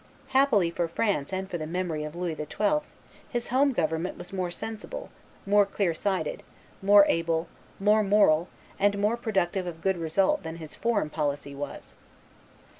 [0.29, 2.79] Happily for France and for the memory of Louis XII.,
[3.29, 5.11] his home government was more sensible,
[5.45, 6.41] more clear sighted,
[6.81, 7.47] more able,
[7.79, 8.47] more moral,
[8.79, 11.93] and more productive of good results than his foreign policy was.